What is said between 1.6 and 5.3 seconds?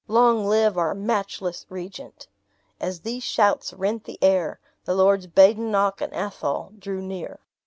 regent!" As these shouts rent the air, the Lords